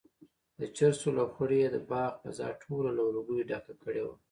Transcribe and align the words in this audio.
د 0.59 0.61
چرسو 0.77 1.07
لوخړو 1.17 1.55
یې 1.63 1.69
د 1.71 1.77
باغ 1.89 2.11
فضا 2.23 2.47
ټوله 2.61 2.89
له 2.97 3.03
لوګیو 3.15 3.47
ډکه 3.49 3.73
کړې 3.81 4.01
وه. 4.05 4.15